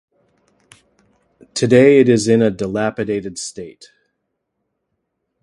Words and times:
Today 1.53 1.99
it 1.99 2.09
is 2.09 2.27
in 2.27 2.41
a 2.41 2.49
dilapidated 2.49 3.37
state. 3.37 3.91